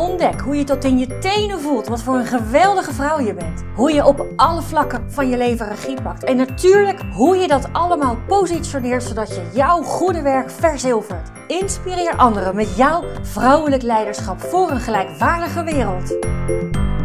[0.00, 3.62] Ontdek hoe je tot in je tenen voelt wat voor een geweldige vrouw je bent.
[3.74, 6.24] Hoe je op alle vlakken van je leven regie pakt.
[6.24, 11.30] En natuurlijk hoe je dat allemaal positioneert zodat je jouw goede werk verzilvert.
[11.46, 16.18] Inspireer anderen met jouw vrouwelijk leiderschap voor een gelijkwaardige wereld.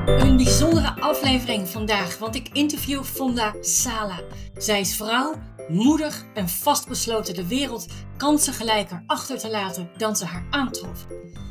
[0.05, 4.19] Een bijzondere aflevering vandaag, want ik interview Fonda Sala.
[4.57, 5.33] Zij is vrouw,
[5.67, 7.87] moedig en vastbesloten de wereld
[8.17, 11.07] kansengelijker achter te laten dan ze haar aantrof.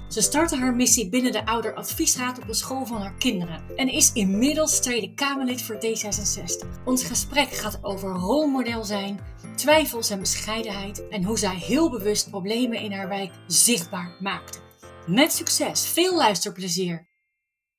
[0.09, 4.13] Ze startte haar missie binnen de ouderadviesraad op de school van haar kinderen en is
[4.13, 6.85] inmiddels Tweede Kamerlid voor D66.
[6.85, 9.21] Ons gesprek gaat over rolmodel zijn,
[9.57, 14.59] twijfels en bescheidenheid en hoe zij heel bewust problemen in haar wijk zichtbaar maakte.
[15.07, 17.13] Met succes, veel luisterplezier!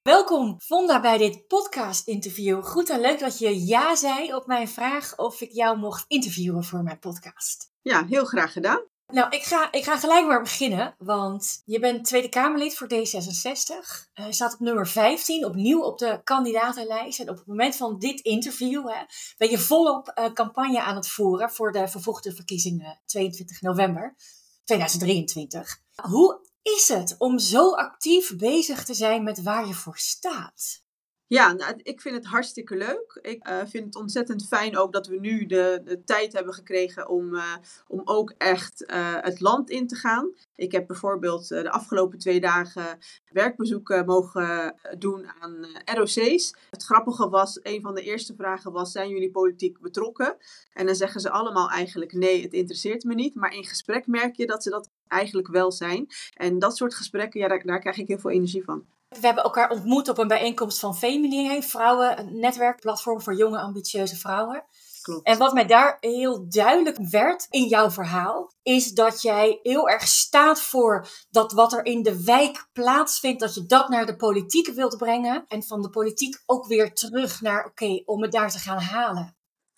[0.05, 2.63] Welkom Vonda bij dit podcast interview.
[2.63, 6.63] Goed en leuk dat je ja zei op mijn vraag of ik jou mocht interviewen
[6.63, 7.71] voor mijn podcast.
[7.81, 8.83] Ja, heel graag gedaan.
[9.07, 13.73] Nou, ik ga, ik ga gelijk maar beginnen, want je bent Tweede Kamerlid voor D66.
[14.13, 17.19] Je staat op nummer 15, opnieuw op de kandidatenlijst.
[17.19, 19.03] En op het moment van dit interview hè,
[19.37, 24.15] ben je volop uh, campagne aan het voeren voor de vervoegde verkiezingen 22 november
[24.63, 25.81] 2023.
[25.95, 30.84] Hoe is het om zo actief bezig te zijn met waar je voor staat?
[31.27, 33.19] Ja, nou, ik vind het hartstikke leuk.
[33.21, 37.09] Ik uh, vind het ontzettend fijn ook dat we nu de, de tijd hebben gekregen
[37.09, 37.55] om, uh,
[37.87, 40.33] om ook echt uh, het land in te gaan.
[40.55, 42.97] Ik heb bijvoorbeeld de afgelopen twee dagen
[43.31, 46.55] werkbezoeken mogen doen aan ROC's.
[46.69, 50.37] Het grappige was, een van de eerste vragen was, zijn jullie politiek betrokken?
[50.73, 53.35] En dan zeggen ze allemaal eigenlijk, nee, het interesseert me niet.
[53.35, 56.07] Maar in gesprek merk je dat ze dat eigenlijk wel zijn.
[56.33, 58.85] En dat soort gesprekken, ja, daar, daar krijg ik heel veel energie van.
[59.19, 64.15] We hebben elkaar ontmoet op een bijeenkomst van Femini, vrouwen, een netwerkplatform voor jonge ambitieuze
[64.15, 64.63] vrouwen.
[65.01, 65.27] Klopt.
[65.27, 70.07] En wat mij daar heel duidelijk werd in jouw verhaal, is dat jij heel erg
[70.07, 74.67] staat voor dat wat er in de wijk plaatsvindt, dat je dat naar de politiek
[74.67, 75.45] wilt brengen.
[75.47, 79.35] En van de politiek ook weer terug naar, oké, om het daar te gaan halen.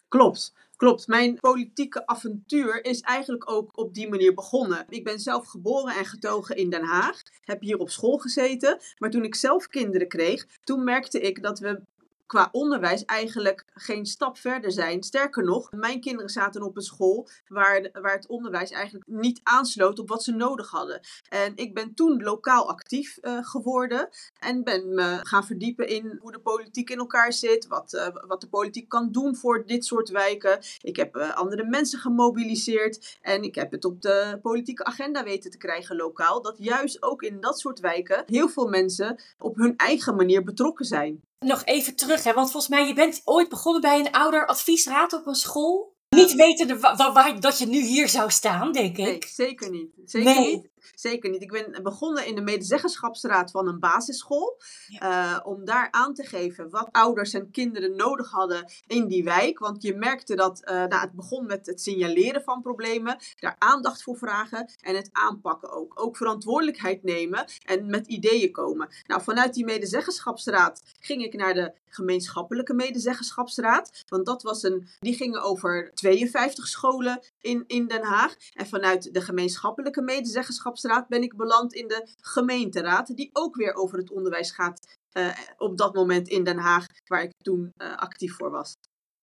[0.07, 0.53] Klopt.
[0.77, 4.85] Klopt, mijn politieke avontuur is eigenlijk ook op die manier begonnen.
[4.89, 8.79] Ik ben zelf geboren en getogen in Den Haag, heb hier op school gezeten.
[8.97, 11.81] Maar toen ik zelf kinderen kreeg, toen merkte ik dat we
[12.27, 15.03] qua onderwijs eigenlijk geen stap verder zijn.
[15.03, 19.99] Sterker nog, mijn kinderen zaten op een school waar, waar het onderwijs eigenlijk niet aansloot
[19.99, 20.99] op wat ze nodig hadden.
[21.29, 26.31] En ik ben toen lokaal actief uh, geworden en ben me gaan verdiepen in hoe
[26.31, 30.09] de politiek in elkaar zit, wat, uh, wat de politiek kan doen voor dit soort
[30.09, 30.59] wijken.
[30.81, 35.51] Ik heb uh, andere mensen gemobiliseerd en ik heb het op de politieke agenda weten
[35.51, 39.75] te krijgen lokaal, dat juist ook in dat soort wijken heel veel mensen op hun
[39.77, 41.26] eigen manier betrokken zijn.
[41.45, 45.27] Nog even terug, hè, want volgens mij, je bent ooit begonnen bij een ouderadviesraad op
[45.27, 45.95] een school.
[46.09, 49.05] Niet wetende waar, waar, dat je nu hier zou staan, denk ik.
[49.05, 49.89] Nee, zeker niet.
[50.05, 50.55] Zeker nee.
[50.55, 50.67] niet.
[50.95, 51.41] Zeker niet.
[51.41, 54.61] Ik ben begonnen in de medezeggenschapsraad van een basisschool.
[54.87, 55.35] Ja.
[55.35, 59.59] Uh, om daar aan te geven wat ouders en kinderen nodig hadden in die wijk.
[59.59, 63.17] Want je merkte dat uh, nou, het begon met het signaleren van problemen.
[63.39, 66.01] Daar aandacht voor vragen en het aanpakken ook.
[66.01, 68.89] Ook verantwoordelijkheid nemen en met ideeën komen.
[69.07, 74.03] Nou, vanuit die medezeggenschapsraad ging ik naar de gemeenschappelijke medezeggenschapsraad.
[74.07, 78.35] Want dat was een, die gingen over 52 scholen in, in Den Haag.
[78.53, 80.65] En vanuit de gemeenschappelijke medezeggenschapsraad
[81.07, 83.15] ben ik beland in de gemeenteraad.
[83.15, 87.21] Die ook weer over het onderwijs gaat uh, op dat moment in Den Haag, waar
[87.21, 88.73] ik toen uh, actief voor was.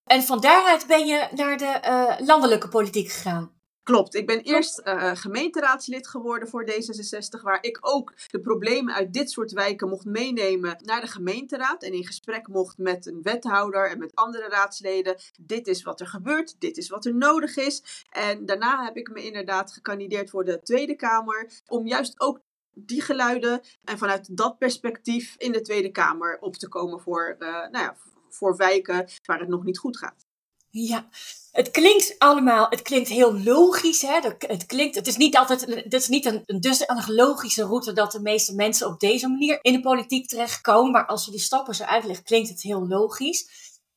[0.04, 3.52] En van daaruit ben je naar de uh, landelijke politiek gegaan?
[3.84, 4.14] Klopt.
[4.14, 9.30] Ik ben eerst uh, gemeenteraadslid geworden voor D66, waar ik ook de problemen uit dit
[9.30, 13.98] soort wijken mocht meenemen naar de gemeenteraad en in gesprek mocht met een wethouder en
[13.98, 15.16] met andere raadsleden.
[15.40, 18.04] Dit is wat er gebeurt, dit is wat er nodig is.
[18.10, 22.40] En daarna heb ik me inderdaad gekandideerd voor de Tweede Kamer om juist ook
[22.74, 27.48] die geluiden en vanuit dat perspectief in de Tweede Kamer op te komen voor, uh,
[27.48, 27.96] nou ja,
[28.28, 30.26] voor wijken waar het nog niet goed gaat.
[30.70, 31.08] Ja,
[31.54, 34.02] het klinkt allemaal, het klinkt heel logisch.
[34.02, 34.20] Hè?
[34.38, 38.12] Het, klinkt, het is niet altijd, het is niet een, een dusdanig logische route dat
[38.12, 40.90] de meeste mensen op deze manier in de politiek terechtkomen.
[40.90, 43.48] Maar als je die stappen zo uitlegt, klinkt het heel logisch.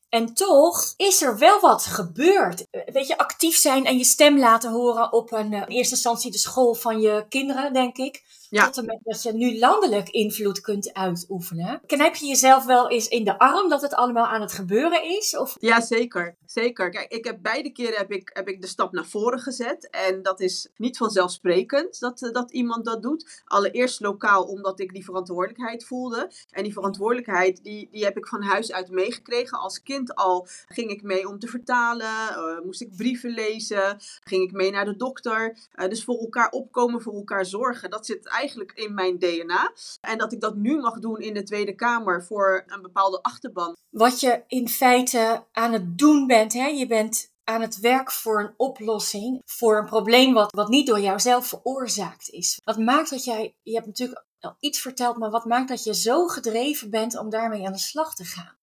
[0.09, 2.65] En toch is er wel wat gebeurd.
[2.85, 6.37] Weet je, actief zijn en je stem laten horen op een, in eerste instantie de
[6.37, 8.23] school van je kinderen, denk ik.
[8.49, 8.65] Ja.
[8.65, 11.81] Tot en met dat je nu landelijk invloed kunt uitoefenen.
[11.85, 15.37] Knijp je jezelf wel eens in de arm dat het allemaal aan het gebeuren is?
[15.37, 15.57] Of?
[15.59, 16.35] Ja, zeker.
[16.45, 16.89] Zeker.
[16.89, 19.89] Kijk, ik heb beide keren heb ik, heb ik de stap naar voren gezet.
[19.89, 23.43] En dat is niet vanzelfsprekend dat, eh, dat iemand dat doet.
[23.45, 26.31] Allereerst lokaal, omdat ik die verantwoordelijkheid voelde.
[26.51, 29.59] En die verantwoordelijkheid, die, die heb ik van huis uit meegekregen.
[29.59, 34.43] Als kind al ging ik mee om te vertalen, uh, moest ik brieven lezen, ging
[34.43, 35.57] ik mee naar de dokter.
[35.75, 39.71] Uh, dus voor elkaar opkomen, voor elkaar zorgen, dat zit eigenlijk in mijn DNA.
[40.01, 43.75] En dat ik dat nu mag doen in de Tweede Kamer voor een bepaalde achterban.
[43.89, 46.65] Wat je in feite aan het doen bent, hè?
[46.65, 50.99] je bent aan het werk voor een oplossing, voor een probleem wat, wat niet door
[50.99, 52.61] jouzelf veroorzaakt is.
[52.63, 55.95] Wat maakt dat jij, je hebt natuurlijk al iets verteld, maar wat maakt dat je
[55.95, 58.57] zo gedreven bent om daarmee aan de slag te gaan?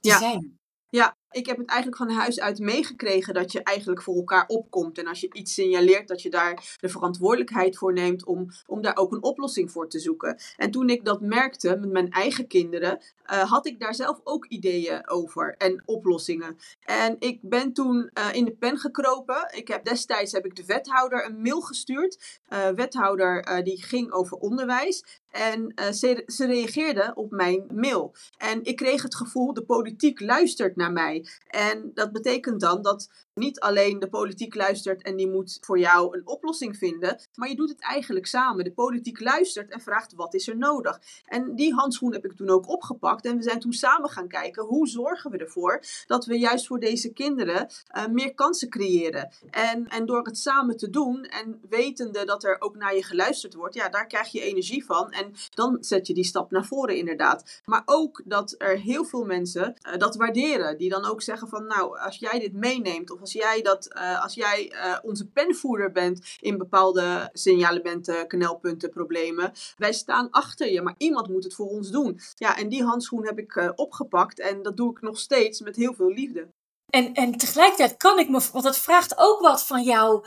[0.00, 0.18] Te ja.
[0.18, 0.58] zijn?
[0.90, 4.98] Ja, ik heb het eigenlijk van huis uit meegekregen dat je eigenlijk voor elkaar opkomt.
[4.98, 8.96] En als je iets signaleert, dat je daar de verantwoordelijkheid voor neemt om, om daar
[8.96, 10.38] ook een oplossing voor te zoeken.
[10.56, 13.00] En toen ik dat merkte met mijn eigen kinderen,
[13.32, 16.58] uh, had ik daar zelf ook ideeën over en oplossingen.
[16.84, 19.48] En ik ben toen uh, in de pen gekropen.
[19.54, 22.40] Ik heb destijds heb ik de wethouder een mail gestuurd.
[22.52, 25.04] Uh, wethouder die ging over onderwijs.
[25.30, 28.14] En ze, ze reageerde op mijn mail.
[28.36, 31.17] En ik kreeg het gevoel, de politiek luistert naar mij.
[31.46, 36.16] En dat betekent dan dat niet alleen de politiek luistert en die moet voor jou
[36.16, 38.64] een oplossing vinden, maar je doet het eigenlijk samen.
[38.64, 41.00] De politiek luistert en vraagt wat is er nodig.
[41.26, 44.64] En die handschoen heb ik toen ook opgepakt en we zijn toen samen gaan kijken
[44.64, 49.32] hoe zorgen we ervoor dat we juist voor deze kinderen uh, meer kansen creëren.
[49.50, 53.54] En, en door het samen te doen en wetende dat er ook naar je geluisterd
[53.54, 56.96] wordt, ja, daar krijg je energie van en dan zet je die stap naar voren
[56.96, 57.60] inderdaad.
[57.64, 61.66] Maar ook dat er heel veel mensen uh, dat waarderen, die dan ook zeggen van
[61.66, 65.92] nou, als jij dit meeneemt of als jij, dat, uh, als jij uh, onze penvoerder
[65.92, 69.52] bent in bepaalde signalementen, knelpunten, problemen.
[69.76, 72.20] Wij staan achter je, maar iemand moet het voor ons doen.
[72.34, 75.76] Ja, en die handschoen heb ik uh, opgepakt en dat doe ik nog steeds met
[75.76, 76.48] heel veel liefde.
[76.86, 80.24] En, en tegelijkertijd kan ik me, want het vraagt ook wat van jou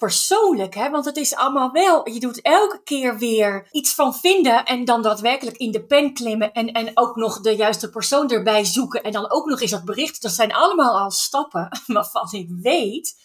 [0.00, 0.90] persoonlijk, hè?
[0.90, 5.02] Want het is allemaal wel, je doet elke keer weer iets van vinden en dan
[5.02, 9.12] daadwerkelijk in de pen klimmen en, en ook nog de juiste persoon erbij zoeken en
[9.12, 10.22] dan ook nog eens dat bericht.
[10.22, 13.16] Dat zijn allemaal al stappen waarvan ik weet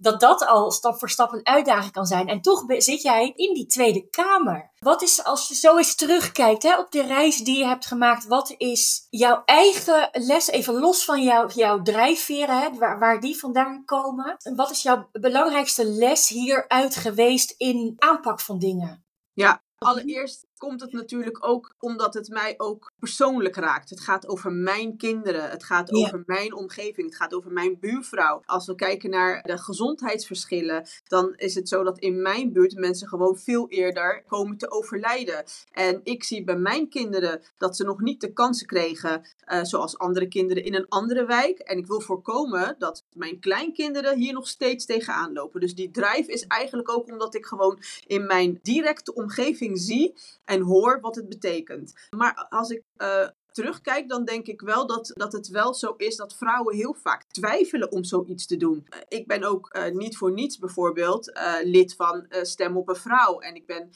[0.00, 2.28] dat dat al stap voor stap een uitdaging kan zijn.
[2.28, 4.70] En toch zit jij in die Tweede Kamer.
[4.78, 8.26] Wat is, als je zo eens terugkijkt hè, op de reis die je hebt gemaakt,
[8.26, 13.38] wat is jouw eigen les, even los van jou, jouw drijfveren, hè, waar, waar die
[13.38, 14.36] vandaan komen?
[14.56, 19.04] Wat is jouw belangrijkste les hieruit geweest in aanpak van dingen?
[19.32, 23.90] Ja, allereerst komt het natuurlijk ook omdat het mij ook persoonlijk raakt.
[23.90, 28.42] Het gaat over mijn kinderen, het gaat over mijn omgeving, het gaat over mijn buurvrouw.
[28.44, 33.08] Als we kijken naar de gezondheidsverschillen, dan is het zo dat in mijn buurt mensen
[33.08, 35.44] gewoon veel eerder komen te overlijden.
[35.72, 39.98] En ik zie bij mijn kinderen dat ze nog niet de kansen kregen uh, zoals
[39.98, 41.58] andere kinderen in een andere wijk.
[41.58, 45.60] En ik wil voorkomen dat mijn kleinkinderen hier nog steeds tegenaan lopen.
[45.60, 50.14] Dus die drive is eigenlijk ook omdat ik gewoon in mijn directe omgeving zie
[50.50, 51.92] en hoor wat het betekent.
[52.16, 56.16] Maar als ik uh, terugkijk, dan denk ik wel dat, dat het wel zo is
[56.16, 58.86] dat vrouwen heel vaak twijfelen om zoiets te doen.
[58.94, 61.32] Uh, ik ben ook uh, niet voor niets bijvoorbeeld
[61.62, 63.38] lid van Stem op een Vrouw.
[63.38, 63.90] En ik, ben,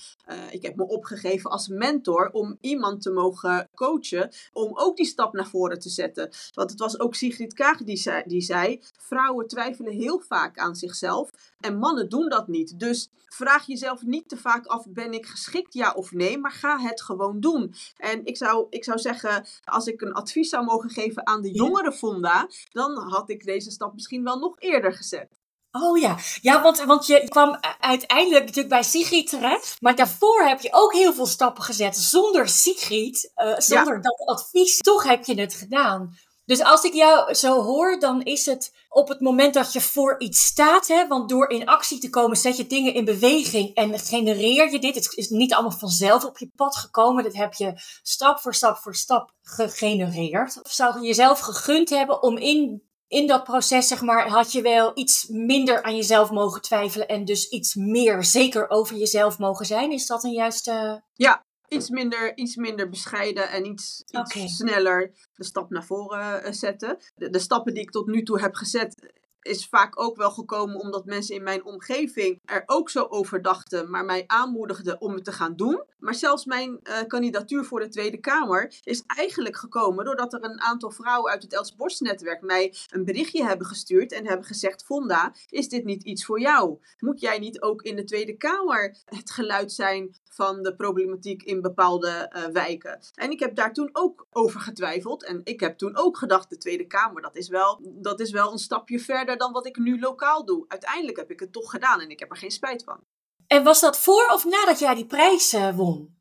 [0.50, 5.32] ik heb me opgegeven als mentor om iemand te mogen coachen om ook die stap
[5.32, 6.30] naar voren te zetten.
[6.54, 10.76] Want het was ook Sigrid Kaag die zei, die zei vrouwen twijfelen heel vaak aan
[10.76, 11.30] zichzelf
[11.64, 12.78] en mannen doen dat niet.
[12.78, 16.78] Dus vraag jezelf niet te vaak af, ben ik geschikt ja of nee, maar ga
[16.78, 17.74] het gewoon doen.
[17.96, 21.50] En ik zou, ik zou zeggen, als ik een advies zou mogen geven aan de
[21.52, 25.42] jongere Fonda, dan had ik deze stap misschien wel nog eerder gezet.
[25.70, 29.76] Oh ja, ja want, want je kwam uiteindelijk natuurlijk bij Sigrid terecht.
[29.80, 34.00] Maar daarvoor heb je ook heel veel stappen gezet zonder Sigrid, uh, zonder ja.
[34.00, 34.78] dat advies.
[34.78, 36.16] Toch heb je het gedaan.
[36.44, 40.20] Dus als ik jou zo hoor, dan is het op het moment dat je voor
[40.20, 43.98] iets staat, hè, want door in actie te komen zet je dingen in beweging en
[43.98, 44.94] genereer je dit.
[44.94, 47.72] Het is niet allemaal vanzelf op je pad gekomen, dat heb je
[48.02, 50.60] stap voor stap voor stap gegenereerd.
[50.62, 54.62] Of zou je jezelf gegund hebben om in, in dat proces, zeg maar, had je
[54.62, 59.66] wel iets minder aan jezelf mogen twijfelen en dus iets meer zeker over jezelf mogen
[59.66, 59.92] zijn?
[59.92, 61.02] Is dat een juiste...
[61.12, 64.46] Ja, iets minder, iets minder bescheiden en iets, iets okay.
[64.46, 66.98] sneller de stap naar voren uh, zetten.
[67.16, 69.12] De, de, stappen die ik tot nu toe heb gezet,
[69.44, 73.90] is vaak ook wel gekomen omdat mensen in mijn omgeving er ook zo over dachten,
[73.90, 75.82] maar mij aanmoedigden om het te gaan doen.
[75.98, 80.60] Maar zelfs mijn uh, kandidatuur voor de Tweede Kamer is eigenlijk gekomen doordat er een
[80.60, 85.34] aantal vrouwen uit het Els netwerk mij een berichtje hebben gestuurd en hebben gezegd: Vonda,
[85.48, 86.78] is dit niet iets voor jou?
[86.98, 91.60] Moet jij niet ook in de Tweede Kamer het geluid zijn van de problematiek in
[91.60, 92.98] bepaalde uh, wijken?
[93.14, 95.24] En ik heb daar toen ook over getwijfeld.
[95.24, 98.52] En ik heb toen ook gedacht: de Tweede Kamer, dat is wel, dat is wel
[98.52, 100.64] een stapje verder dan wat ik nu lokaal doe.
[100.68, 103.00] Uiteindelijk heb ik het toch gedaan en ik heb er geen spijt van.
[103.46, 106.16] En was dat voor of nadat jij die prijs uh, won?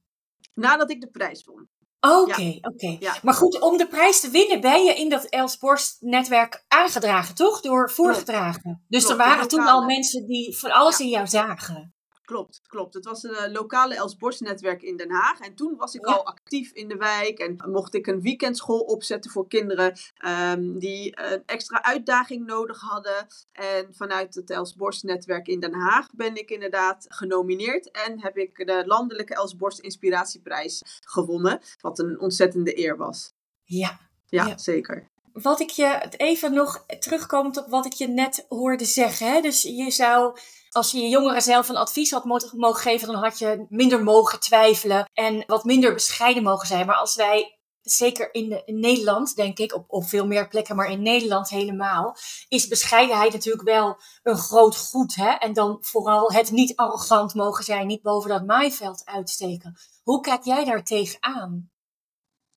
[0.53, 1.69] Nadat ik de prijs won.
[1.99, 2.97] Oké, oké.
[3.21, 5.57] Maar goed, om de prijs te winnen ben je in dat Els
[5.99, 7.61] netwerk aangedragen, toch?
[7.61, 8.85] Door voorgedragen.
[8.87, 11.92] Dus er waren toen al mensen die van alles in jou zagen.
[12.25, 12.93] Klopt, klopt.
[12.93, 15.39] Het was een eh, lokale Els netwerk in Den Haag.
[15.39, 17.39] En toen was ik al actief in de wijk.
[17.39, 23.27] En mocht ik een weekendschool opzetten voor kinderen um, die een extra uitdaging nodig hadden.
[23.51, 27.91] En vanuit het Els netwerk in Den Haag ben ik inderdaad genomineerd.
[27.91, 31.61] En heb ik de landelijke Els Inspiratieprijs gewonnen.
[31.79, 33.33] Wat een ontzettende eer was.
[33.63, 33.99] Ja.
[34.25, 34.57] Ja, ja.
[34.57, 39.33] zeker wat ik je even nog terugkomend op wat ik je net hoorde zeggen.
[39.33, 39.41] Hè?
[39.41, 40.37] Dus je zou
[40.73, 44.39] als je je jongeren zelf een advies had mogen geven, dan had je minder mogen
[44.39, 46.85] twijfelen en wat minder bescheiden mogen zijn.
[46.85, 50.91] Maar als wij, zeker in, in Nederland, denk ik, op, op veel meer plekken, maar
[50.91, 52.15] in Nederland helemaal,
[52.47, 55.15] is bescheidenheid natuurlijk wel een groot goed.
[55.15, 55.29] Hè?
[55.29, 59.77] En dan vooral het niet arrogant mogen zijn, niet boven dat maaiveld uitsteken.
[60.03, 61.71] Hoe kijk jij daar tegenaan?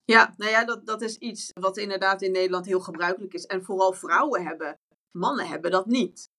[0.06, 3.46] Ja, nou ja, dat, dat is iets wat inderdaad in Nederland heel gebruikelijk is.
[3.46, 4.78] En vooral vrouwen hebben.
[5.10, 6.30] Mannen hebben dat niet.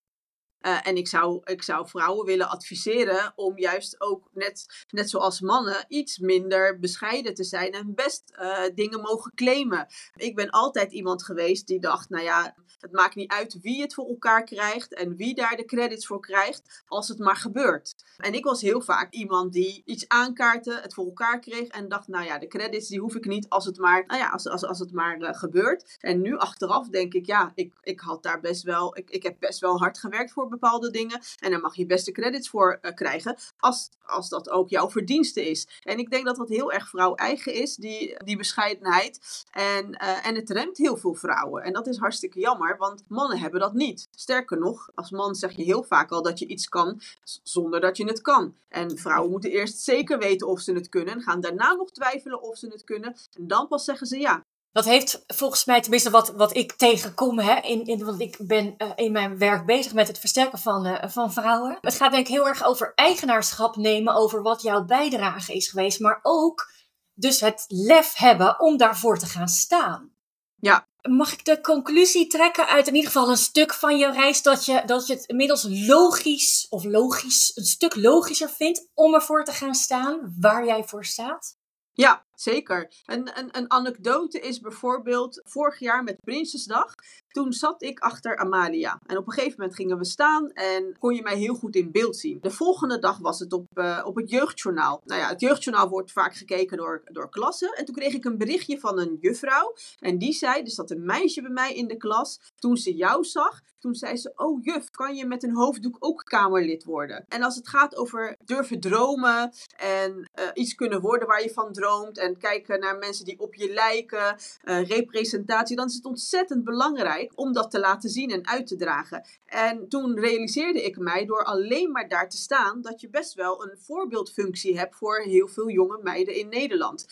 [0.61, 5.41] Uh, en ik zou, ik zou vrouwen willen adviseren om juist ook, net, net zoals
[5.41, 9.87] mannen, iets minder bescheiden te zijn en best uh, dingen mogen claimen.
[10.15, 13.93] Ik ben altijd iemand geweest die dacht, nou ja, het maakt niet uit wie het
[13.93, 17.95] voor elkaar krijgt en wie daar de credits voor krijgt, als het maar gebeurt.
[18.17, 22.07] En ik was heel vaak iemand die iets aankaartte, het voor elkaar kreeg en dacht,
[22.07, 24.65] nou ja, de credits die hoef ik niet als het maar, nou ja, als, als,
[24.65, 25.97] als het maar uh, gebeurt.
[25.99, 29.39] En nu achteraf denk ik, ja, ik, ik had daar best wel, ik, ik heb
[29.39, 31.21] best wel hard gewerkt voor bepaalde dingen.
[31.39, 35.49] En daar mag je beste credits voor uh, krijgen, als, als dat ook jouw verdienste
[35.49, 35.67] is.
[35.83, 39.45] En ik denk dat dat heel erg vrouw-eigen is, die, die bescheidenheid.
[39.51, 41.63] En, uh, en het remt heel veel vrouwen.
[41.63, 44.07] En dat is hartstikke jammer, want mannen hebben dat niet.
[44.15, 47.01] Sterker nog, als man zeg je heel vaak al dat je iets kan
[47.43, 48.55] zonder dat je het kan.
[48.69, 51.13] En vrouwen moeten eerst zeker weten of ze het kunnen.
[51.13, 53.15] En gaan daarna nog twijfelen of ze het kunnen.
[53.33, 54.45] En dan pas zeggen ze ja.
[54.77, 58.75] Dat heeft volgens mij, tenminste wat, wat ik tegenkom, hè, in, in, want ik ben
[58.77, 61.77] uh, in mijn werk bezig met het versterken van, uh, van vrouwen.
[61.81, 65.99] Het gaat denk ik heel erg over eigenaarschap nemen over wat jouw bijdrage is geweest,
[65.99, 66.71] maar ook
[67.13, 70.11] dus het lef hebben om daarvoor te gaan staan.
[70.55, 70.87] Ja.
[71.01, 74.65] Mag ik de conclusie trekken uit in ieder geval een stuk van je reis dat
[74.65, 79.51] je, dat je het inmiddels logisch of logisch, een stuk logischer vindt om ervoor te
[79.51, 81.57] gaan staan waar jij voor staat?
[81.93, 82.91] Ja, zeker.
[83.05, 86.95] Een, een, een anekdote is bijvoorbeeld vorig jaar met Prinsesdag.
[87.27, 88.99] Toen zat ik achter Amalia.
[89.05, 91.91] En op een gegeven moment gingen we staan en kon je mij heel goed in
[91.91, 92.37] beeld zien.
[92.41, 95.01] De volgende dag was het op, uh, op het jeugdjournaal.
[95.05, 97.73] Nou ja, het jeugdjournaal wordt vaak gekeken door, door klassen.
[97.73, 99.73] En toen kreeg ik een berichtje van een juffrouw.
[99.99, 102.39] En die zei, er zat een meisje bij mij in de klas.
[102.55, 106.23] Toen ze jou zag, toen zei ze: Oh, juf, kan je met een hoofddoek ook
[106.23, 107.25] Kamerlid worden?
[107.27, 111.73] En als het gaat over durven dromen en uh, iets kunnen worden waar je van
[111.73, 112.17] droomt.
[112.27, 115.75] En kijken naar mensen die op je lijken, uh, representatie.
[115.75, 119.25] Dan is het ontzettend belangrijk om dat te laten zien en uit te dragen.
[119.45, 122.81] En toen realiseerde ik mij door alleen maar daar te staan.
[122.81, 127.05] dat je best wel een voorbeeldfunctie hebt voor heel veel jonge meiden in Nederland.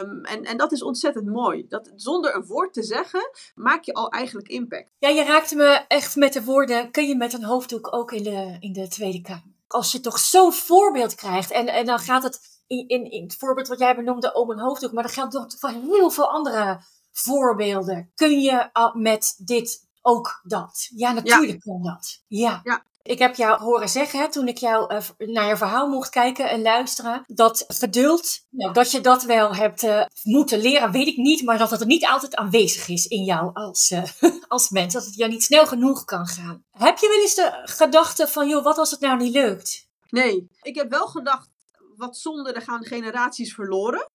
[0.00, 1.66] Um, en, en dat is ontzettend mooi.
[1.68, 4.90] Dat, zonder een woord te zeggen, maak je al eigenlijk impact.
[4.98, 8.22] Ja, je raakte me echt met de woorden, kun je met een hoofddoek ook in
[8.22, 9.52] de, in de Tweede Kamer?
[9.66, 13.36] Als je toch zo'n voorbeeld krijgt en, en dan gaat het in, in, in het
[13.36, 16.80] voorbeeld wat jij benoemde om een hoofddoek, maar dat geldt toch voor heel veel andere
[17.12, 18.10] voorbeelden.
[18.14, 20.88] Kun je met dit ook dat?
[20.96, 22.22] Ja, natuurlijk kan dat.
[22.26, 22.60] Ja.
[22.64, 22.84] ja.
[23.06, 26.50] Ik heb jou horen zeggen, hè, toen ik jou uh, naar je verhaal mocht kijken
[26.50, 31.16] en luisteren, dat geduld, nou, dat je dat wel hebt uh, moeten leren, weet ik
[31.16, 34.02] niet, maar dat het er niet altijd aanwezig is in jou als, uh,
[34.48, 36.64] als mens, dat het jou niet snel genoeg kan gaan.
[36.70, 39.88] Heb je wel eens de gedachte van, joh, wat als het nou niet lukt?
[40.08, 41.48] Nee, ik heb wel gedacht,
[41.96, 44.10] wat zonde, er gaan generaties verloren.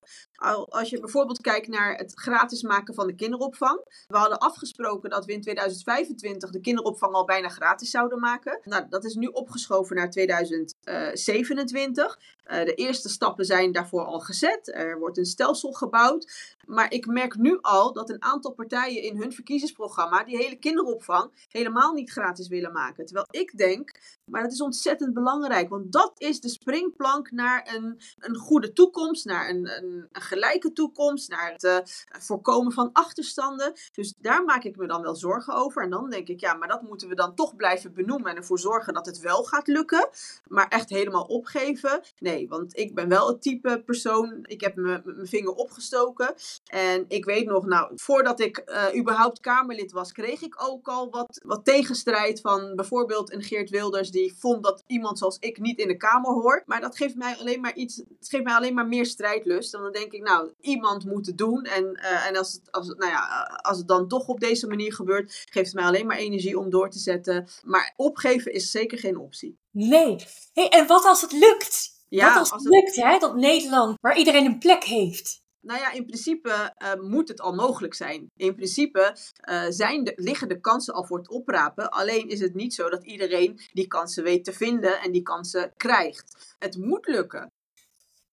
[0.70, 4.06] Als je bijvoorbeeld kijkt naar het gratis maken van de kinderopvang.
[4.08, 8.60] We hadden afgesproken dat we in 2025 de kinderopvang al bijna gratis zouden maken.
[8.64, 12.20] Nou, dat is nu opgeschoven naar 2027.
[12.52, 14.74] Uh, de eerste stappen zijn daarvoor al gezet.
[14.74, 16.58] Er wordt een stelsel gebouwd.
[16.70, 21.32] Maar ik merk nu al dat een aantal partijen in hun verkiezingsprogramma die hele kinderopvang
[21.48, 23.06] helemaal niet gratis willen maken.
[23.06, 25.70] Terwijl ik denk, maar dat is ontzettend belangrijk.
[25.70, 30.74] Want dat is de springplank naar een, een goede toekomst, naar een, een, een gelijke
[30.74, 31.78] toekomst, naar het uh,
[32.20, 33.74] voorkomen van achterstanden.
[33.92, 35.84] Dus daar maak ik me dan wel zorgen over.
[35.84, 38.60] En dan denk ik, ja, maar dat moeten we dan toch blijven benoemen en ervoor
[38.60, 40.10] zorgen dat het wel gaat lukken.
[40.48, 42.02] Maar echt helemaal opgeven?
[42.20, 44.40] Nee, want ik ben wel het type persoon.
[44.42, 46.34] Ik heb mijn vinger opgestoken.
[46.66, 51.10] En ik weet nog, nou, voordat ik uh, überhaupt Kamerlid was, kreeg ik ook al
[51.10, 55.80] wat, wat tegenstrijd van bijvoorbeeld een Geert Wilders die vond dat iemand zoals ik niet
[55.80, 56.68] in de Kamer hoort.
[56.68, 59.72] Maar dat geeft mij alleen maar iets, geeft mij alleen maar meer strijdlust.
[59.72, 61.64] Dan denk ik, nou, iemand moet het doen.
[61.64, 64.94] En, uh, en als, het, als, nou ja, als het dan toch op deze manier
[64.94, 67.48] gebeurt, geeft het mij alleen maar energie om door te zetten.
[67.64, 69.58] Maar opgeven is zeker geen optie.
[69.72, 70.16] Nee.
[70.54, 71.99] Hey, en wat als het lukt?
[72.10, 75.42] Ja, wat als, het lukt, hè, dat Nederland, waar iedereen een plek heeft?
[75.62, 78.32] Nou ja, in principe uh, moet het al mogelijk zijn.
[78.36, 79.18] In principe
[79.50, 81.90] uh, zijn de, liggen de kansen al voor het oprapen.
[81.90, 85.74] Alleen is het niet zo dat iedereen die kansen weet te vinden en die kansen
[85.78, 86.56] krijgt.
[86.60, 87.52] Het moet lukken.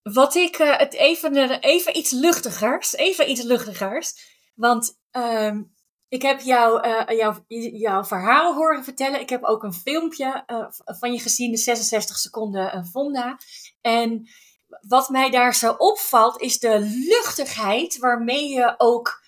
[0.03, 4.35] Wat ik uh, het even, even iets luchtigers, even iets luchtigers.
[4.55, 5.55] Want uh,
[6.07, 7.35] ik heb jou, jou,
[7.77, 9.19] jouw verhaal horen vertellen.
[9.19, 10.43] Ik heb ook een filmpje
[10.83, 13.37] van je gezien, de 66 seconden Vonda.
[13.87, 14.29] En
[14.87, 19.23] wat mij daar zo opvalt, is de luchtigheid waarmee je ook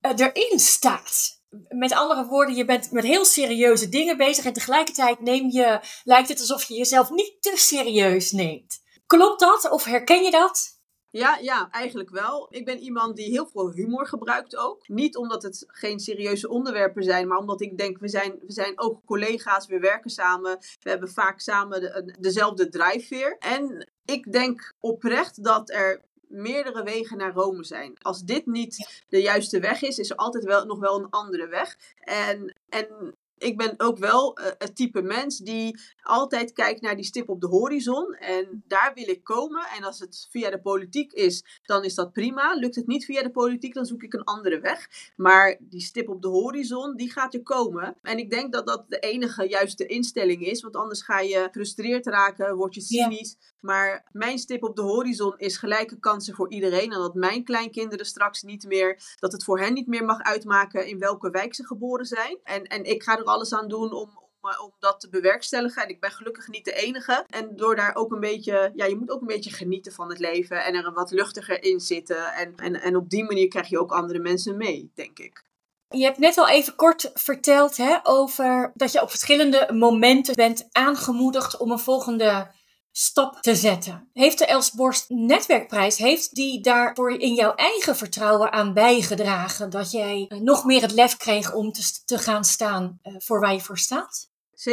[0.00, 1.40] uh, erin staat.
[1.68, 6.28] Met andere woorden, je bent met heel serieuze dingen bezig en tegelijkertijd neem je, lijkt
[6.28, 8.80] het alsof je jezelf niet te serieus neemt.
[9.06, 10.71] Klopt dat of herken je dat?
[11.12, 12.46] Ja, ja, eigenlijk wel.
[12.50, 14.88] Ik ben iemand die heel veel humor gebruikt ook.
[14.88, 18.80] Niet omdat het geen serieuze onderwerpen zijn, maar omdat ik denk, we zijn, we zijn
[18.80, 20.58] ook collega's, we werken samen.
[20.80, 23.36] We hebben vaak samen de, dezelfde drijfveer.
[23.38, 27.98] En ik denk oprecht dat er meerdere wegen naar Rome zijn.
[27.98, 31.48] Als dit niet de juiste weg is, is er altijd wel, nog wel een andere
[31.48, 31.76] weg.
[32.00, 37.04] En, en ik ben ook wel uh, het type mens die altijd kijkt naar die
[37.04, 38.14] stip op de horizon.
[38.14, 39.66] En daar wil ik komen.
[39.76, 42.54] En als het via de politiek is, dan is dat prima.
[42.54, 44.88] Lukt het niet via de politiek, dan zoek ik een andere weg.
[45.16, 47.96] Maar die stip op de horizon, die gaat er komen.
[48.02, 50.62] En ik denk dat dat de enige juiste instelling is.
[50.62, 53.36] Want anders ga je frustreerd raken, word je cynisch.
[53.62, 56.92] Maar mijn stip op de horizon is gelijke kansen voor iedereen.
[56.92, 60.86] En dat mijn kleinkinderen straks niet meer, dat het voor hen niet meer mag uitmaken
[60.86, 62.38] in welke wijk ze geboren zijn.
[62.44, 65.82] En, en ik ga er alles aan doen om, om, eh, dat te bewerkstelligen.
[65.82, 67.24] En ik ben gelukkig niet de enige.
[67.28, 70.18] En door daar ook een beetje, ja, je moet ook een beetje genieten van het
[70.18, 72.32] leven en er wat luchtiger in zitten.
[72.32, 75.50] En, en, en op die manier krijg je ook andere mensen mee, denk ik.
[75.88, 80.68] Je hebt net al even kort verteld hè, over dat je op verschillende momenten bent
[80.72, 82.50] aangemoedigd om een volgende
[82.92, 84.08] stap te zetten.
[84.12, 90.26] Heeft de Elsborst Netwerkprijs, heeft die daarvoor in jouw eigen vertrouwen aan bijgedragen dat jij
[90.28, 93.60] eh, nog meer het lef kreeg om te, te gaan staan uh, voor waar je
[93.60, 94.31] voor staat?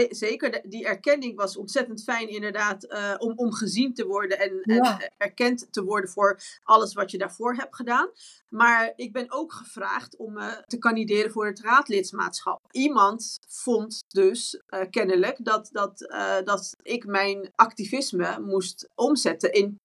[0.09, 5.11] Zeker, die erkenning was ontzettend fijn inderdaad uh, om, om gezien te worden en, en,
[5.17, 8.09] erkend te worden voor alles wat je daarvoor hebt gedaan.
[8.49, 12.61] Maar ik ben ook gevraagd om uh, te kandideren voor het raadlidmaatschap.
[12.71, 15.97] Iemand vond dus uh, kennelijk dat, dat,
[16.43, 19.77] dat ik mijn activisme moest omzetten in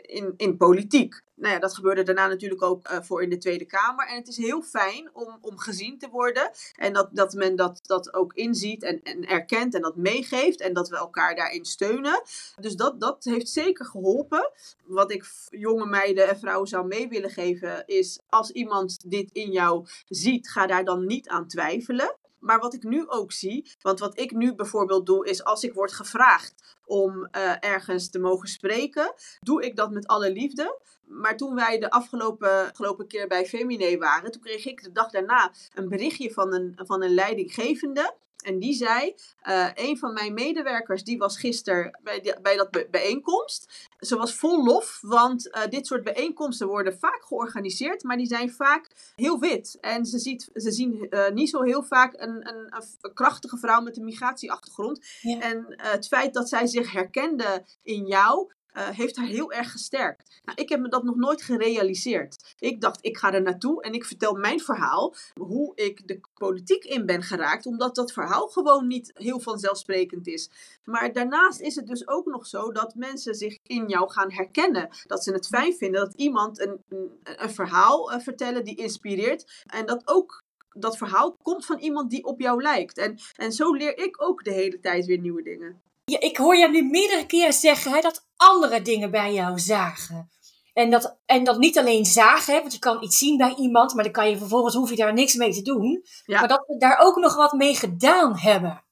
[0.00, 1.22] in, in politiek.
[1.42, 4.06] Nou ja, dat gebeurde daarna natuurlijk ook uh, voor in de Tweede Kamer.
[4.06, 6.50] En het is heel fijn om, om gezien te worden.
[6.76, 10.60] En dat, dat men dat, dat ook inziet en, en erkent en dat meegeeft.
[10.60, 12.22] En dat we elkaar daarin steunen.
[12.60, 14.50] Dus dat, dat heeft zeker geholpen.
[14.84, 18.20] Wat ik jonge meiden en vrouwen zou mee willen geven is...
[18.28, 22.16] als iemand dit in jou ziet, ga daar dan niet aan twijfelen.
[22.42, 25.74] Maar wat ik nu ook zie, want wat ik nu bijvoorbeeld doe, is als ik
[25.74, 30.80] word gevraagd om uh, ergens te mogen spreken, doe ik dat met alle liefde.
[31.06, 35.10] Maar toen wij de afgelopen, afgelopen keer bij Femine waren, toen kreeg ik de dag
[35.10, 38.14] daarna een berichtje van een, van een leidinggevende.
[38.42, 39.14] En die zei,
[39.48, 43.90] uh, een van mijn medewerkers, die was gisteren bij, bij dat bijeenkomst.
[43.98, 48.50] Ze was vol lof, want uh, dit soort bijeenkomsten worden vaak georganiseerd, maar die zijn
[48.50, 49.78] vaak heel wit.
[49.80, 53.80] En ze, ziet, ze zien uh, niet zo heel vaak een, een, een, krachtige vrouw
[53.80, 55.06] met een migratieachtergrond.
[55.20, 55.40] Ja.
[55.40, 60.40] En het feit dat zij zich herkende in jou, uh, heeft haar heel erg gesterkt.
[60.44, 62.54] Nou, ik heb me dat nog nooit gerealiseerd.
[62.58, 66.84] Ik dacht, ik ga er naartoe en ik vertel mijn verhaal, hoe ik de politiek
[66.84, 70.50] in ben geraakt, omdat dat verhaal gewoon niet heel vanzelfsprekend is.
[70.84, 74.88] Maar daarnaast is het dus ook nog zo dat mensen zich in jou gaan herkennen.
[75.06, 79.64] Dat ze het fijn vinden dat iemand een, een, een verhaal uh, vertellen die inspireert
[79.66, 80.42] en dat ook
[80.74, 82.98] dat verhaal komt van iemand die op jou lijkt.
[82.98, 85.82] En, en zo leer ik ook de hele tijd weer nieuwe dingen.
[86.04, 90.30] Ja, ik hoor je nu meerdere keren zeggen hè, dat andere dingen bij jou zagen.
[90.72, 93.94] En dat, en dat niet alleen zagen, hè, want je kan iets zien bij iemand,
[93.94, 96.04] maar dan kan je vervolgens hoef je daar niks mee te doen.
[96.24, 96.38] Ja.
[96.38, 98.84] Maar dat we daar ook nog wat mee gedaan hebben.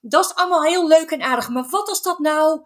[0.00, 1.48] Dat is allemaal heel leuk en aardig.
[1.48, 2.60] Maar wat als dat nou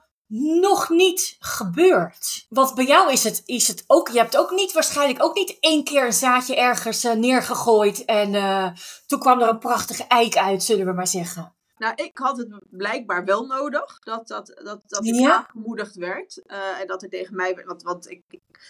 [0.60, 2.46] nog niet gebeurt?
[2.48, 5.56] Want bij jou is het, is het ook, je hebt ook niet, waarschijnlijk ook niet
[5.60, 8.04] één keer een zaadje ergens uh, neergegooid.
[8.04, 8.70] En uh,
[9.06, 11.54] toen kwam er een prachtige eik uit, zullen we maar zeggen.
[11.80, 15.34] Nou, ik had het blijkbaar wel nodig dat, dat, dat, dat ik Ja?
[15.36, 16.42] aangemoedigd werd.
[16.46, 17.66] eh, en dat er tegen mij werd.
[17.66, 18.22] Want, want ik,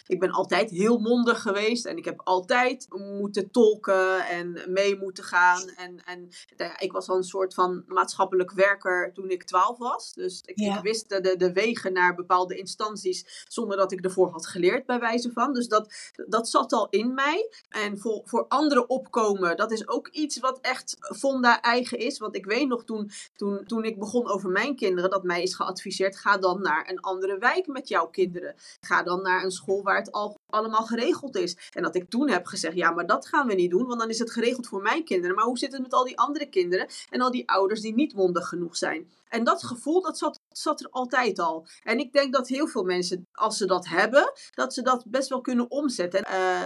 [0.07, 1.87] ik, ben altijd heel mondig geweest.
[1.87, 5.69] En ik heb altijd moeten tolken en mee moeten gaan.
[5.69, 6.21] En, en
[6.57, 10.13] nou ja, ik was al een soort van maatschappelijk werker toen ik twaalf was.
[10.13, 10.77] Dus ik, Ja.
[10.77, 14.87] ik wist de, de, de wegen naar bepaalde instanties zonder dat ik ervoor had geleerd,
[14.87, 15.53] bij wijze van.
[15.53, 15.95] Dus dat,
[16.27, 17.49] dat zat al in mij.
[17.69, 22.19] En voor, voor anderen opkomen, dat is ook iets wat echt Fonda eigen is.
[22.19, 23.00] Want ik weet nog toen,
[23.37, 27.01] toen, toen ik begon over mijn kinderen, dat mij is geadviseerd: ga dan naar een
[27.01, 28.55] andere wijk met jouw kinderen.
[28.81, 31.57] Ga dan naar een school waar het al allemaal geregeld is.
[31.73, 34.11] En dat ik toen heb gezegd: ja, maar dat gaan we niet doen, want dan
[34.11, 35.37] is het geregeld voor mijn kinderen.
[35.37, 38.15] Maar hoe zit het met al die andere kinderen en al die ouders die niet
[38.15, 39.11] mondig genoeg zijn?
[39.29, 41.67] En dat gevoel, dat zat, zat er altijd al.
[41.83, 45.29] En ik denk dat heel veel mensen, als ze dat hebben, dat ze dat best
[45.29, 46.23] wel kunnen omzetten.
[46.23, 46.63] Eh,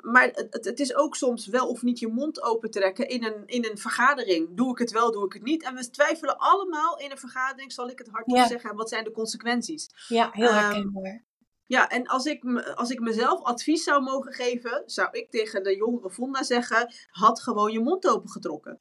[0.00, 3.64] maar het, het- is ook soms wel of niet je mond opentrekken in een, in
[3.64, 4.48] een vergadering.
[4.56, 5.62] Doe ik het wel, doe ik het niet?
[5.62, 8.46] En we twijfelen allemaal in een vergadering, zal ik het hardop Ja.
[8.46, 9.88] zeggen, en wat zijn de consequenties?
[10.08, 11.24] Ja, heel Ehm, herkenbaar.
[11.66, 15.76] Ja, en als ik, als ik mezelf advies zou mogen geven, zou ik tegen de
[15.76, 18.78] jongere Vonda zeggen, had gewoon je mond opengetrokken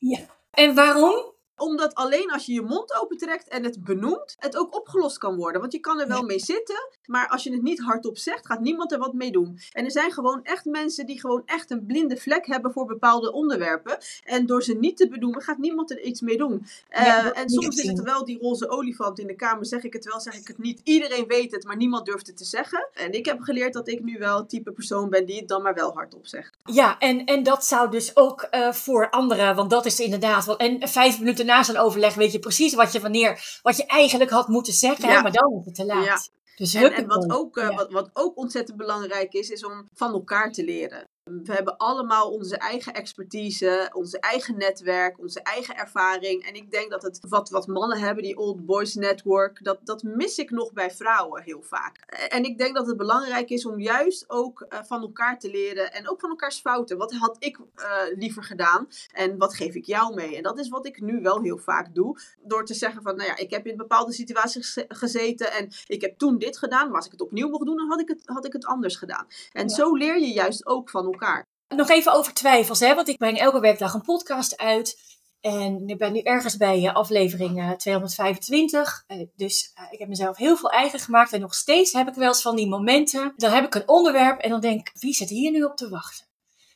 [0.52, 1.34] En waarom?
[1.56, 5.62] Omdat alleen als je je mond opentrekt en het benoemt, het ook opgelost kan worden.
[5.62, 8.60] Want je kan er wel mee zitten, maar als je het niet hardop zegt, gaat
[8.60, 9.60] niemand er wat mee doen.
[9.72, 13.32] En er zijn gewoon echt mensen die gewoon echt een blinde vlek hebben voor bepaalde
[13.34, 13.98] onderwerpen.
[14.24, 16.66] En door ze niet te benoemen, gaat niemand er iets mee doen.
[16.90, 19.66] Eh, Ja, en soms is het wel die roze olifant in de kamer.
[19.66, 20.82] Zeg ik het wel, zeg ik het niet.
[20.84, 22.88] Iedereen weet het, maar niemand durft het te zeggen.
[22.94, 25.62] En ik heb geleerd dat ik nu wel het type persoon ben die het dan
[25.62, 26.58] maar wel hardop zegt.
[26.66, 30.58] Ja, en, en dat zou dus ook eh, voor anderen, want dat is inderdaad wel.
[30.58, 34.32] En vijf minuten na zo'n overleg weet je precies wat je wanneer, wat je eigenlijk
[34.32, 35.22] had moeten zeggen, Ja.
[35.22, 36.06] maar dan is het te laat.
[36.06, 36.20] Ja.
[36.62, 37.76] Dus En, wat, ook, eh, Ja.
[37.76, 41.08] wat, wat ook ontzettend belangrijk is, is om van elkaar te leren.
[41.44, 46.46] We hebben allemaal onze eigen expertise, onze eigen netwerk, onze eigen ervaring.
[46.46, 50.04] En ik denk dat het wat, wat mannen hebben, die Old Boys Network, dat, dat
[50.04, 51.98] mis ik nog bij vrouwen heel vaak.
[52.30, 55.94] En ik denk dat het belangrijk is om juist ook eh, van elkaar te leren
[55.94, 56.98] en ook van elkaars fouten.
[56.98, 60.36] Wat had ik eh, liever gedaan en wat geef ik jou mee?
[60.38, 62.20] En dat is wat ik nu wel heel vaak doe.
[62.42, 66.02] Door te zeggen van, nou ja, ik heb in bepaalde situaties geze- gezeten en ik
[66.02, 66.88] heb toen dit gedaan.
[66.88, 68.96] Maar als ik het opnieuw mocht doen, dan had ik het, had ik het anders
[68.96, 69.28] gedaan.
[69.52, 69.76] En Ja.
[69.76, 71.20] zo leer je juist ook van elkaar.
[71.68, 72.96] Nog even over twijfels, hè?
[72.96, 75.00] want ik breng elke werkdag een podcast uit.
[75.42, 79.04] En ik ben nu ergens bij eh, aflevering eh, 225.
[79.08, 81.34] Eh, dus eh, ik heb mezelf heel veel eigen gemaakt.
[81.34, 83.34] En nog steeds heb ik wel eens van die momenten.
[83.36, 85.90] Dan heb ik een onderwerp en dan denk ik, wie zit hier nu op te
[85.90, 86.26] wachten?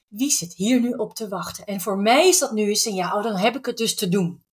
[0.07, 1.65] Wie zit hier nu op te wachten?
[1.65, 4.09] En voor mij is dat nu een signaal, oh, dan heb ik het dus te
[4.09, 4.43] doen.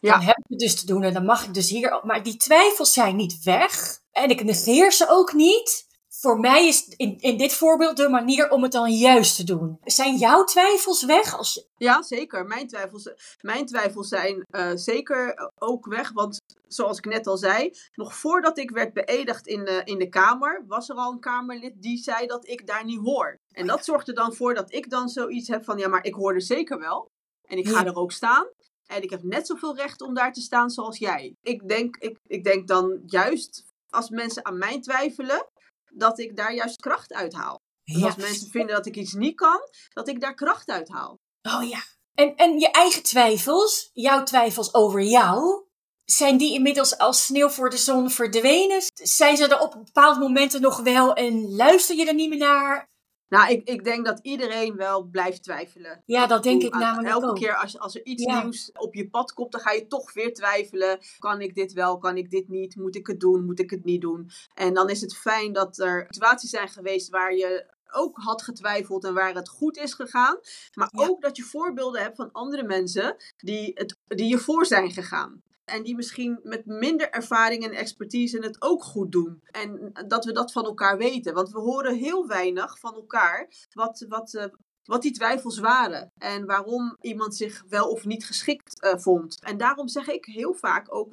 [0.00, 0.12] Ja.
[0.12, 2.00] Dan heb ik het dus te doen en dan mag ik dus hier.
[2.02, 4.00] Maar die twijfels zijn niet weg.
[4.10, 5.85] En ik negeer ze ook niet.
[6.26, 9.78] Voor mij is in, in dit voorbeeld de manier om het dan juist te doen.
[9.84, 11.36] Zijn jouw twijfels weg?
[11.36, 12.46] Als Ja, zeker.
[12.46, 13.10] Mijn twijfels,
[13.40, 16.12] mijn twijfels zijn eh, zeker ook weg.
[16.12, 20.08] Want zoals ik net al zei, nog voordat ik werd beëdigd in de, in de
[20.08, 23.36] Kamer, was er al een Kamerlid die zei dat ik daar niet hoor.
[23.52, 26.34] En dat zorgde dan voor dat ik dan zoiets heb van, ja, maar ik hoor
[26.34, 27.10] er zeker wel.
[27.48, 27.86] En ik ga Ja.
[27.86, 28.46] er ook staan.
[28.86, 31.34] En ik heb net zoveel recht om daar te staan zoals jij.
[31.42, 35.46] Ik denk, ik, ik denk dan juist, als mensen aan mij twijfelen,
[35.96, 37.60] dat ik daar juist kracht uit haal.
[37.84, 38.06] Dus ja.
[38.06, 39.60] als mensen vinden dat ik iets niet kan,
[39.92, 41.18] dat ik daar kracht uit haal.
[41.42, 41.82] Oh ja.
[42.14, 45.64] En, en je eigen twijfels, jouw twijfels over jou,
[46.04, 48.82] zijn die inmiddels als sneeuw voor de zon verdwenen?
[48.94, 52.88] Zijn ze er op bepaalde momenten nog wel en luister je er niet meer naar?
[53.28, 56.02] Nou, ik, ik denk dat iedereen wel blijft twijfelen.
[56.04, 57.36] Ja, dat denk ik namelijk Elke ook.
[57.36, 58.42] keer als, als er iets Ja.
[58.42, 60.98] nieuws op je pad komt, dan ga je toch weer twijfelen.
[61.18, 61.98] Kan ik dit wel?
[61.98, 62.76] Kan ik dit niet?
[62.76, 63.44] Moet ik het doen?
[63.44, 64.30] Moet ik het niet doen?
[64.54, 69.04] En dan is het fijn dat er situaties zijn geweest waar je ook had getwijfeld
[69.04, 70.38] en waar het goed is gegaan.
[70.74, 71.06] Maar Ja.
[71.06, 75.42] ook dat je voorbeelden hebt van andere mensen die, het, die je voor zijn gegaan.
[75.66, 79.40] En die misschien met minder ervaring en expertise het ook goed doen.
[79.50, 81.34] En dat we dat van elkaar weten.
[81.34, 84.44] Want we horen heel weinig van elkaar wat, wat, eh,
[84.84, 86.12] wat die twijfels waren.
[86.18, 89.38] En waarom iemand zich wel of niet geschikt eh, vond.
[89.42, 91.12] En daarom zeg ik heel vaak ook.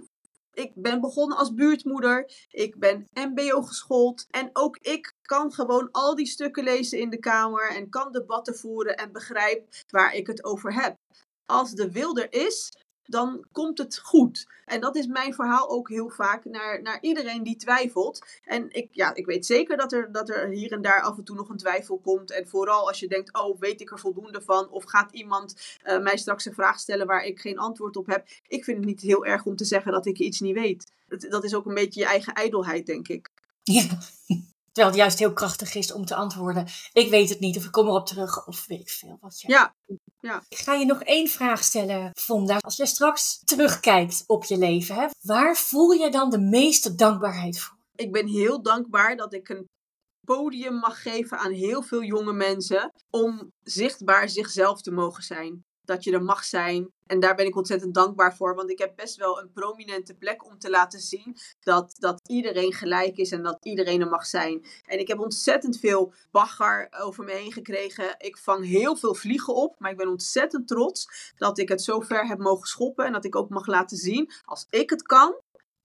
[0.54, 2.32] Ik ben begonnen als buurtmoeder.
[2.50, 4.26] Ik ben MBO geschoold.
[4.30, 7.76] En ook ik kan gewoon al die stukken lezen in de Kamer.
[7.76, 10.96] En kan debatten voeren en begrijp waar ik het over heb.
[11.46, 12.74] Als de wil er is,
[13.06, 14.48] dan komt het goed.
[14.66, 18.26] En dat is mijn verhaal ook heel vaak naar, naar iedereen die twijfelt.
[18.44, 21.24] En ik, ja, ik weet zeker dat er, dat er hier en daar af en
[21.24, 22.32] toe nog een twijfel komt.
[22.32, 24.70] En vooral als je denkt, oh, weet ik er voldoende van?
[24.70, 28.28] Of gaat iemand uh, mij straks een vraag stellen waar ik geen antwoord op heb?
[28.48, 30.92] Ik vind het niet heel erg om te zeggen dat ik iets niet weet.
[31.08, 33.30] Dat, dat is ook een beetje je eigen ijdelheid, denk ik.
[33.64, 33.84] Ja.
[34.74, 37.72] Terwijl het juist heel krachtig is om te antwoorden: ik weet het niet, of ik
[37.72, 39.48] kom erop terug, of weet ik veel wat je.
[39.48, 39.76] Ja.
[40.20, 40.44] ja.
[40.50, 42.58] Ik ga je nog één vraag stellen, Fonda.
[42.58, 47.60] Als je straks terugkijkt op je leven, hè, waar voel je dan de meeste dankbaarheid
[47.60, 47.78] voor?
[47.96, 49.70] Ik ben heel dankbaar dat ik een
[50.26, 56.04] podium mag geven aan heel veel jonge mensen om zichtbaar zichzelf te mogen zijn dat
[56.04, 56.92] je er mag zijn.
[57.06, 58.56] En daar ben ik ontzettend dankbaar voor.
[58.56, 62.74] Want ik heb best wel een prominente plek om te laten zien dat, dat iedereen
[62.74, 64.66] gelijk is en dat iedereen er mag zijn.
[64.86, 68.16] En ik heb ontzettend veel bagger over me heen gekregen.
[68.18, 69.76] Ik vang heel veel vliegen op.
[69.80, 73.06] Maar ik ben ontzettend trots dat ik het zo ver heb mogen schoppen.
[73.06, 74.32] En dat ik ook mag laten zien.
[74.46, 75.36] Als ik het kan,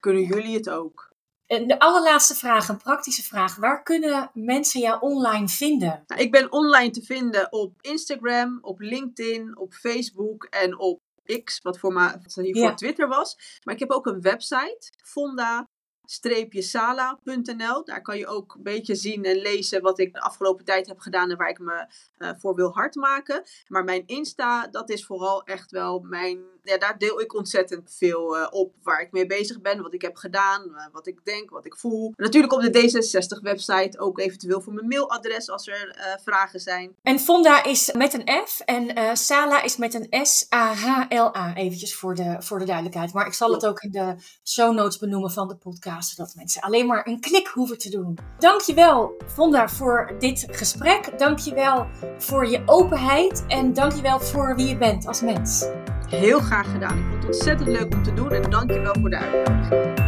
[0.00, 1.08] kunnen jullie het ook.
[1.48, 3.56] De allerlaatste vraag, een praktische vraag.
[3.56, 6.04] Waar kunnen mensen jou online vinden?
[6.06, 11.00] Nou, ik ben online te vinden op Instagram, op LinkedIn, op Facebook en op
[11.44, 13.61] X, wat voor mij hiervoor Twitter was.
[13.64, 15.68] Maar ik heb ook een website, Fonda
[16.09, 17.85] sala.nl.
[17.85, 20.99] Daar kan je ook een beetje zien en lezen wat ik de afgelopen tijd heb
[20.99, 21.87] gedaan en waar ik me
[22.18, 23.42] uh, voor wil hard maken.
[23.66, 26.38] Maar mijn Insta, dat is vooral echt wel mijn.
[26.62, 30.03] Ja, daar deel ik ontzettend veel uh, op waar ik mee bezig ben, wat ik
[30.03, 32.12] heb gedaan, uh, wat ik denk, wat ik voel.
[32.16, 36.97] Natuurlijk op de D66-website ook eventueel voor mijn mailadres als er vragen zijn.
[37.03, 41.55] En Fonda is met een F en Sala is met een S-A-H-L-A.
[41.55, 43.12] Eventjes voor de, voor de duidelijkheid.
[43.12, 46.62] Maar ik zal het ook in de show notes benoemen van de podcast zodat mensen
[46.62, 48.18] alleen maar een klik hoeven te doen.
[48.38, 51.18] Dankjewel, Vonda, voor dit gesprek.
[51.18, 51.87] Dankjewel
[52.18, 55.66] voor je openheid en dankjewel voor wie je bent als mens.
[56.08, 56.98] Heel graag gedaan.
[56.98, 60.08] Ik vond het ontzettend leuk om te doen en dankjewel voor de uitnodiging.